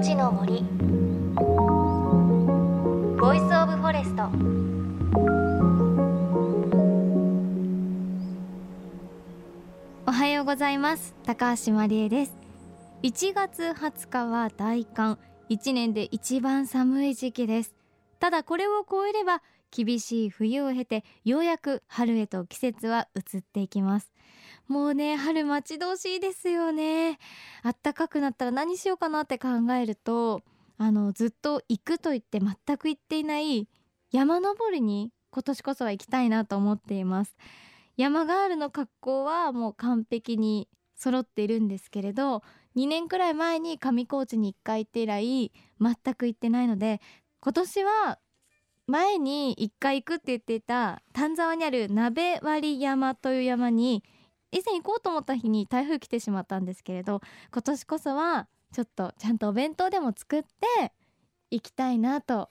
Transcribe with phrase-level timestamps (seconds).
[0.00, 0.62] いのちの森。
[3.20, 4.30] Voice of Forest。
[10.06, 11.14] おはようございます。
[11.26, 12.34] 高橋真理恵です。
[13.02, 15.18] 1月20日は大寒。
[15.50, 17.74] 1年で一番寒い時期です。
[18.20, 24.10] ただこれを超えれば厳しい冬を経てようやく春へと季節は移っていきます。
[24.70, 27.18] もうね春待ち遠しいですよね。
[27.64, 30.42] あったかくなったら何しようかなって考えると
[30.78, 33.66] あのずっと行くと言って全く行っていない
[34.12, 37.36] 山登りに今年こそは行きたいなと思っています。
[37.96, 42.44] 山ガールの格好はもう完璧に揃っているんですけれど
[42.76, 47.00] 2年くらい前に上高地に1回行って以来全く行ってないので
[47.40, 48.18] 今年は
[48.86, 54.04] 前に1回行くって言っていた丹沢にある鍋割山という山に
[54.52, 57.20] 以前行こうと思った日に台風来てしまったんですけれど
[57.52, 60.92] 今年こそはちょっとちゃんとお弁当でも作って
[61.50, 62.48] 行きたいなと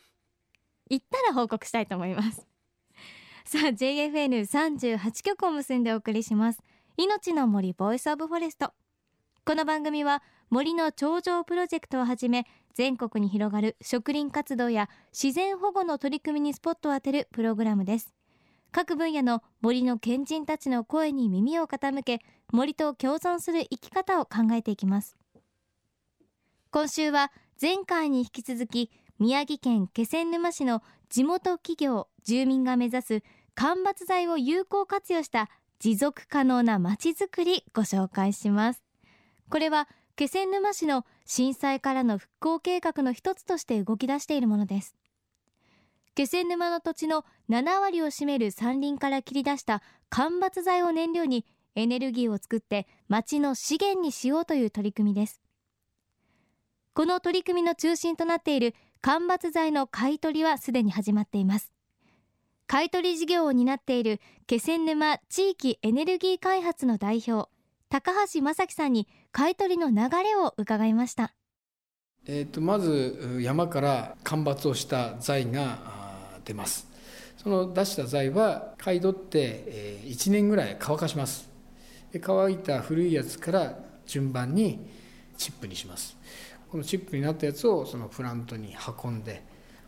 [0.89, 2.47] 行ったら報告したいと思います。
[3.45, 6.59] さあ JFN38 曲を結んでお送りします。
[6.97, 8.73] いのちの森 Voice of Forest。
[9.45, 18.14] この番組は森の長城プロジェクトをはじめ全国に広がる植林活動や自然保護の取り組みにスポットを当てるプログラムです。
[18.72, 22.20] 各分野の森の賢人たちの声に耳を傾け
[22.52, 25.17] 森と共存する生き方を考えていきます。
[26.72, 33.23] 今週は前回に引き続き宮城県気仙沼市の地元企業住民が目指す
[33.56, 38.83] 間伐材を有効活用した持続可能なまちづくりご紹介します。
[39.50, 44.98] これは気仙沼市の震災からの復興計画の一つとして動き出しているものです。
[46.20, 51.45] 気仙沼の土地の7割を占める山林から切り出した間伐材を燃料に
[51.76, 55.42] エネルギーを作って町の資源にしようという取り組みです。
[56.93, 61.71] この取り組みの中心となっている間伐材の買い取りはすでに始まっています。
[62.67, 67.49] 買い取り事業を担っている気仙沼地域エネルギー開発の代表
[67.88, 71.33] 高橋正樹さんに買い取りの流れを伺いました。
[72.26, 75.98] えー、とまず山から間伐をした材が
[76.49, 76.87] 出ます。
[77.37, 81.48] その出した材は買い取って1年ぐらい乾かします。
[82.20, 84.89] 乾いた古いやつから順番に
[85.37, 86.17] チップにします。
[86.70, 89.43] このチップになったやつをそのプラントに運んで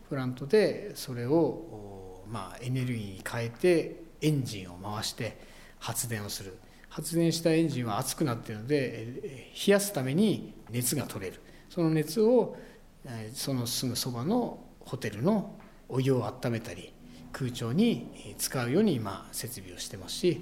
[0.08, 5.36] プラントでそれをまあエネルギーに変えてエンジンを回して
[5.78, 6.56] 発電をする。
[6.88, 11.40] 発電したエンジンは熱くなってるので冷やすために熱が取れる。
[11.68, 12.56] その熱を
[13.34, 15.58] そのすぐそばのホテルの
[15.92, 16.92] お湯を温めたり
[17.32, 20.40] 空調に使うように今設備をしてますし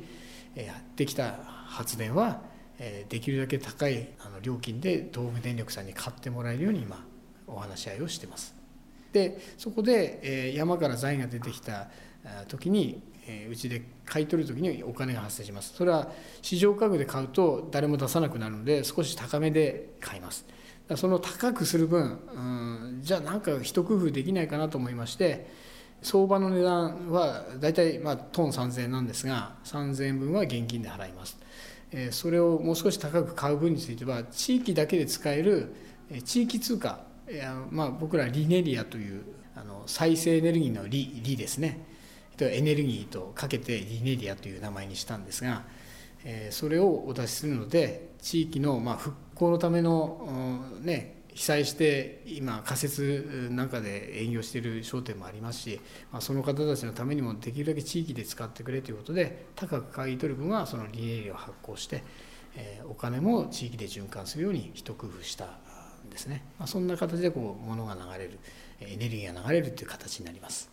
[0.96, 1.34] できた
[1.66, 2.40] 発電は
[3.08, 4.08] できるだけ高い
[4.42, 7.04] 料金で東北電力さんに買ってもらえるように今
[7.46, 8.54] お話し合いをしてます。
[9.12, 11.88] でそこで山から財が出てきた
[12.48, 13.02] 時に
[13.50, 16.10] うちで買い取る時にお金が発生しますそれは
[16.42, 20.46] 市場価格で買うと誰も出さなくなるので少し高めで買います
[20.96, 25.48] その高くする分、うん、じゃあなんか一工夫できないかなと思いまして
[26.02, 31.38] 相場の値段は大体まあトン3000円なんですが3000円分は現金で払います。
[31.92, 35.74] えそれをもう少し高く買う分については地域だけで使える
[36.24, 37.00] 地域通貨
[37.70, 39.24] まあ僕らリネリアという
[39.56, 41.86] あの再生エネルギーのリリですね。
[42.40, 45.64] エネルギーとかけてリネリアという名前にしたんですが、
[46.24, 55.80] えそれをお出しするので地域のま復興のための、ね、被災して今仮設なんかで営業している商店もありますし、
[56.12, 62.02] まあ、その方たちのためにもできるだけ地域で使ってくれということで高く買い取る分はそのリネリアを発行して、
[62.56, 65.44] えお金も地域で循環するように一工夫した
[66.06, 68.38] んですね、まあ、そんな形でこう物が流れる
[68.80, 70.70] エネルギーが流れるという形になります。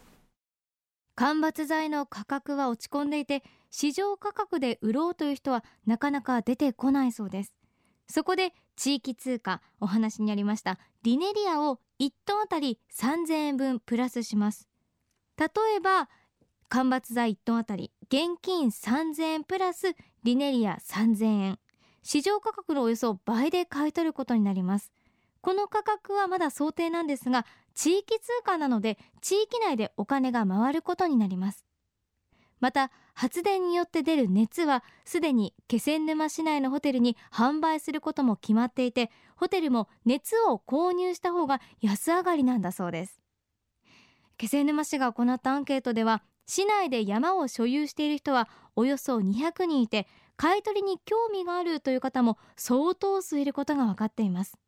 [1.16, 7.54] 間伐材の価格は落ち込んでいて市場価格で売ろうという人はなかなか出てこないそうです。
[8.08, 14.68] そこで地域通貨お話にありましたリネリアを1トンあたり3000円分プラスします。
[15.38, 16.10] 例えば
[16.70, 21.60] 間伐材1トンあたり現金3000円プラスリネリア3000円。
[22.04, 24.94] 市場価格のおよそ倍で買い取ることになります。
[25.42, 31.66] この価格はまだ想定なんですが地域通貨なので地域内でお金が回ることになります。
[32.60, 43.20] また発電によって出る熱はすでに気仙沼市内のホテルに販売することも決まっていてホテルも熱を購入した方が安上がりなんだそうです。
[44.38, 50.06] 気仙沼市が行ったアンケートでは市内で山を所有している人はおよそ200人いて
[50.36, 54.60] 買い取りに興味があるという方も相当数いることが分かっています。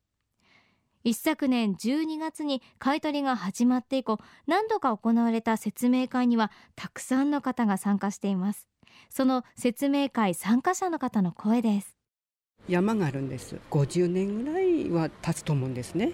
[1.06, 8.68] 一昨年12月に買い取りが始まって以降何度か行われた説明会にはたくさんの方が参加しています。
[9.10, 11.96] その説明会参加者の方の声です。
[12.68, 13.56] 山があるんです。
[13.72, 16.12] 50年ぐらいは経つと思うんですね。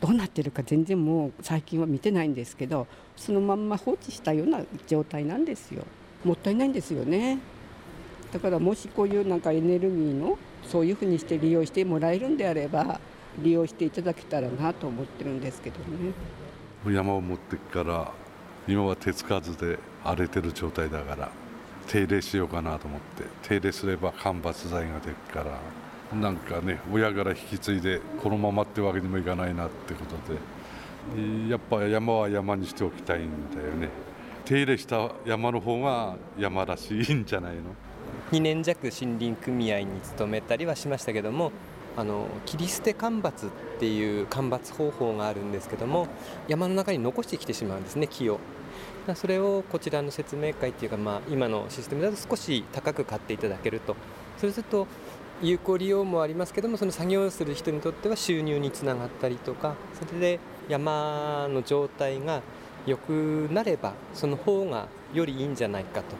[0.00, 2.86] どうなってるか全然もう最近は見てないんですけど
[3.16, 5.84] そのまんま放置したような状態なんですよ。
[6.24, 7.38] もったいないんですよね。
[8.32, 13.00] だからもしこういうなんかエネルギーのそういうふうにして利用してもらえるんであれば
[13.42, 16.12] 利用していただけたらなと思ってるんですけどね。
[16.86, 18.12] 山を持ってから
[18.66, 21.30] 今は手つかずで荒れてる状態だから
[21.86, 25.58] 手入れしようかなと思って手入れすれば間伐材がでるから
[26.18, 33.88] なんかね親から引き継いでこのままってわけにもいかないなってことでやっぱ山は山にしておきたいんだよね。
[34.44, 37.62] 手入れした山の方が山らしいんじゃないの
[38.32, 41.52] ？2年弱森林組合に勤めたりはしましたけども
[41.98, 43.50] あの切り捨て間伐っ
[43.80, 46.06] ていう間伐方法があるんですけども
[46.46, 48.38] 山の中に残してきてしまうんですね木を。
[49.16, 53.96] それをこちらの説明会っていうか、まあ、今のシステムだと少し高く買っていただけると。
[54.36, 54.86] そうすると
[55.42, 62.42] 有効利用もありますけどもその作業する人にとっては収入につながったりとかそれで山の状態が
[62.86, 66.16] 良くなればその方がよりいいんじゃないかと。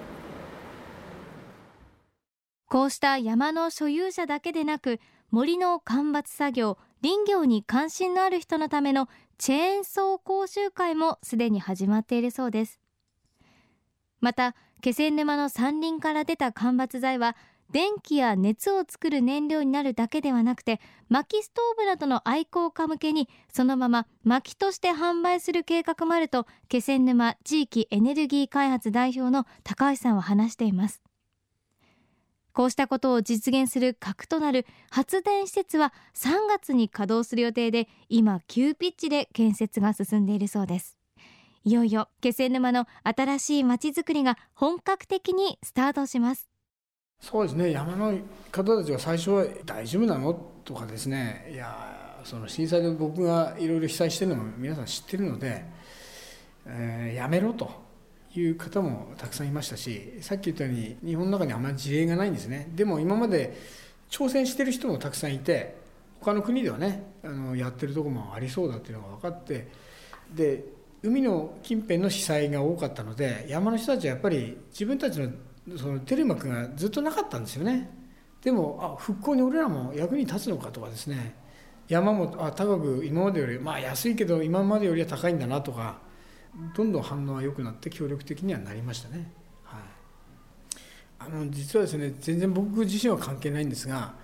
[2.67, 12.81] こうした山の所有者だけでなく森の間伐作業林業に関心のある人のためのチェーンソー講習会もすでに始まっているそうです。
[14.21, 17.37] また気仙沼の山林から出た間伐材は
[17.71, 20.81] 電気や熱を作る燃料になるだけではなくて
[21.11, 31.03] 薪ストーブなどの愛好家向けにそのまま薪として販売する計画もあると気仙沼地域エネルギー開発代表の高橋さんは話しています。
[32.59, 40.97] こうしたことを実現する核となる発電施設は3月に稼働する予定で今急ピッチで建設が進んでいるそうです。
[41.63, 46.49] いよいよ気仙沼の新しいまちづくりが本格的にスタートします。
[47.21, 47.71] そうですね。
[47.71, 48.19] 山の
[48.51, 50.35] 方たちが最初は大丈夫なの
[50.65, 51.53] とかですね。
[51.53, 55.65] いやその震災で僕がいろいろ被災してるのも皆さん知ってるので、
[56.67, 57.88] えー、やめろと。
[58.35, 62.69] いう方もたくさんいましたしさっき言ったように日本の中にあまり事例がないんですね。
[62.75, 63.57] でも今まで
[64.11, 65.77] 挑戦してる人もたくさんいて
[66.21, 69.69] 他の国ではねあのやってるとこもありそうだっていうのが分かって
[70.35, 70.65] で
[71.03, 75.31] 海の近辺の被災が多かったので山の人たちはやっぱり自分たちの
[75.77, 77.91] そのテレマクがずっとなかったんですよね。
[78.43, 81.35] でもあ復興に俺らも役に立つのかとかですね。
[81.89, 86.01] 山もあ高く今までよりまあ安いけど今までよりは高いんだなとか
[86.77, 89.31] どんどん反応は良くなって協力的にはなりましたね。
[89.65, 89.81] はい、
[91.19, 94.15] あの実はですね全然僕自身は関係ないんですが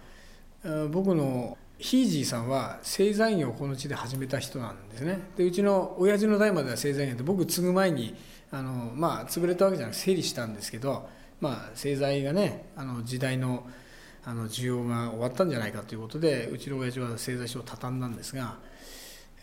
[0.91, 8.15] 僕のひいじいさんは製材業をこの地で始めた人なんですねでうちの親父の代までは製材業で僕継ぐ前に
[8.51, 11.09] あのまあ潰れたわけじゃなくて整理したんですけど、
[11.41, 13.67] まあ、製材がねあの時代の
[14.27, 18.57] あの需要が終わったんじゃないかということでうちの親父は製材所を畳んだんですが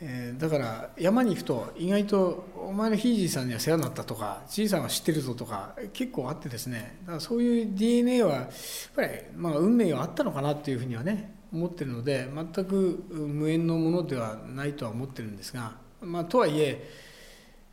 [0.03, 8.47] え、だから山に行くと意外とお前のひいじいさんには世話になったとかじいさんは知ってるぞとか結構あってですねだからそういう DNA はやっ
[8.95, 16.89] ぱり、まあ、運命はあったのかなっていうふうにはね思ってるので全く無縁のものではないとは思ってるんですが、まあ、とはいえ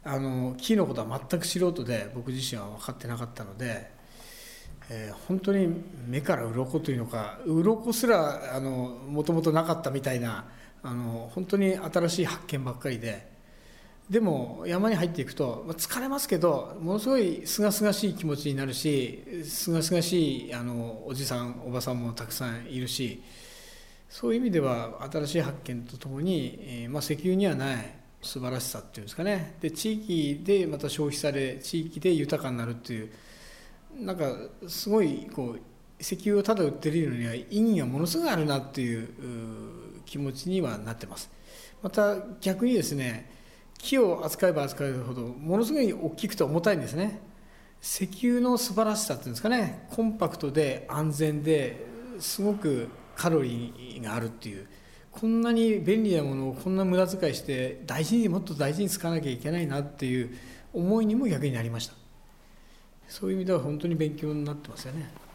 [0.04, 3.90] あの木のことは全く素人で僕自身は分かってなかったので、
[4.90, 10.44] えー、本当に目から鱗というのか鱗すらもともとなかったみたいな。
[10.82, 13.36] あの本当に新しい発見ばっかりで。
[14.10, 23.22] でも山に入っていくとまあ疲れますけどものすごいすがすがしい気持ちになるしすがすがしいあのおじさんおばさんもたくさんいるし
[24.08, 29.56] そういう意味では新しい発見とともに、えー、まあ、石油にはない素晴らしさっていうんですかね。
[29.60, 33.10] で地域でまた消費され地域で豊かになるっていう
[34.00, 34.32] なんか
[34.66, 35.60] すごいこう
[36.00, 39.08] 石油をただ売ってるのには意義がものすごいあるなっていう
[40.08, 41.30] 気持ちにはなってます。
[41.82, 43.30] また逆にですね
[43.78, 47.20] 木を扱えば扱うほどものすごい大きくて重たいんですね。
[47.80, 51.86] 石油の素晴らしさっていうんですかねコンパクトで安全で
[52.18, 54.66] すごくカロリーがあるっていう
[55.12, 60.36] こんなに便利なものをこんな無駄遣いして大事にもっと大事に使わなきゃいけないなっていう
[60.72, 61.94] 思いにも逆になりました。
[63.08, 65.27] そういう意味では本当に勉強になってますよね。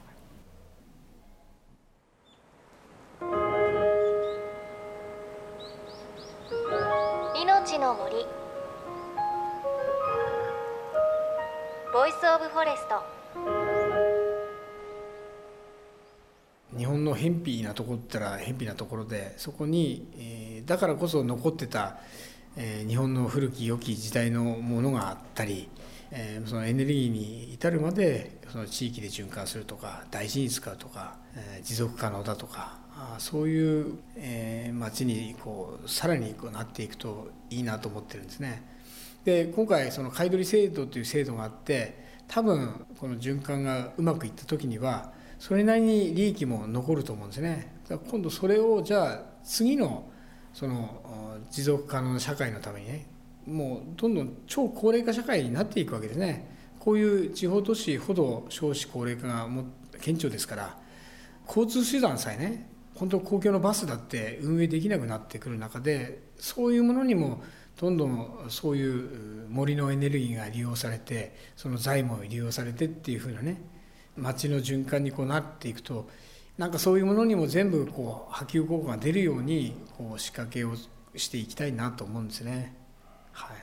[17.03, 21.97] の偏僻なとこったら偏僻なところでそこに、えー、だからこそ残ってた、
[22.57, 25.69] えー、日本の古き良き時代のものがあったり、
[26.11, 38.63] えー、そのエネルギーに至るまでその地域で循環するとか大事に使うとか、え、持続可能だとかあそういう、えー、街にこうさらにこうなっていくといいなと思ってるんですね。
[39.25, 45.13] で今回その買い取り制度という制度があって多分この循環がうまくいった時には
[45.43, 47.75] それなりに利益も残ると思うんですね。
[48.09, 50.09] 今度それをじゃあ次の
[50.53, 53.07] その持続可能な社会のためにね
[53.45, 56.49] もうどんどん超高齢化社会になっていくわけですね。
[56.79, 59.65] こういう地方都市ほど少子高齢化がも
[59.99, 60.77] 顕著ですから
[61.45, 67.43] 交通手段さえね本当公共のバスだって運営できなくなってくる中でそういうものにも
[67.77, 73.72] どんどんそういう森のエネルギーが利用されてその財も利用されてっていうふうなね
[74.17, 76.07] 街の循環にこうなっていくと
[76.57, 80.75] なんかそういうものにも全部こう波及効果が出るようにこう仕掛けを
[81.15, 82.75] していきたいなと思うんですね。
[83.31, 83.53] は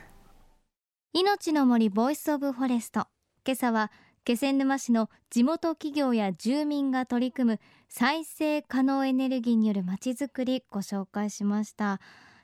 [1.13, 3.07] い、命の森 Voice of Forest。
[3.45, 3.91] 今朝は
[4.23, 11.99] 気仙沼市の地元企業や住民が取り組む再生可能エネルギーによるまちづくりご紹介しました。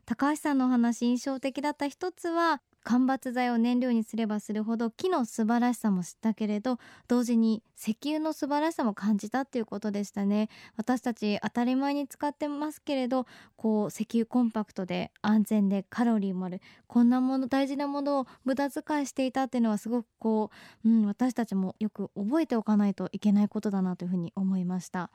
[0.05, 6.79] 高橋さんの話印象的だった一つは間伐材を燃料にすればするほど木の素晴らしさも知ったけれど
[7.09, 10.47] 同時に石油の素晴らしさも感じたっていうことでしたね。
[10.77, 13.27] 私たち当たり前に使ってますけれど
[13.57, 16.61] こう石油コンパクトで安全でカロリーもある。
[16.87, 20.49] こんなもの大事なものを無駄遣いしていたっていうのはすごくこ
[20.85, 25.11] う、うん、私たちもよく覚えておかないといけないことだなというふうに思いました。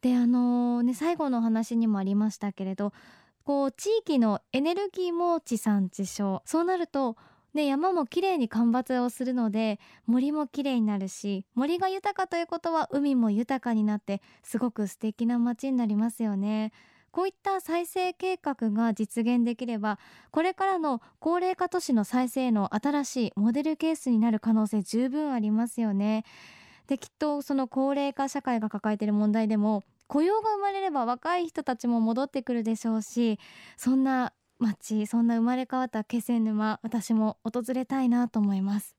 [0.00, 2.92] であのー、ね最後の話にもありましたけれど
[3.44, 7.16] こう地域のエネルギーも地産地消そうなると
[7.54, 16.72] ね、山もきれいに間伐をするので森もきれいになるし森が豊かということは海も豊かになってすごく素敵な街になりますよね。
[17.12, 20.00] こういった再生計画が実現できれば
[20.32, 26.24] これからの高齢化都市の再生の新しいモデルケースになる可能性十分ありますよね。
[26.88, 33.38] できっとその高齢化社会が抱えている問題でも雇用が生まれれば若い人たちも戻ってくるでしょうし
[33.76, 38.96] そんな街そんな生まれ変わった気仙沼私も訪れたいなと思います。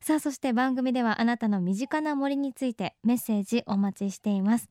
[0.00, 4.68] さあそして番組ではあなたの身近な森についてメッセージお待ちしています。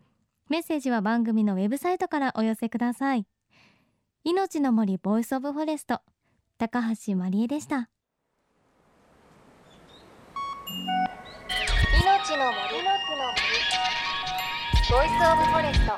[0.50, 3.26] メッセージは番組のウェブサイトからお寄せください。
[4.24, 6.02] 命の森 Voice of Forest
[6.58, 7.90] 高橋真理恵でした。
[12.02, 12.89] 命の森の木の森
[14.90, 15.94] Voice of Forest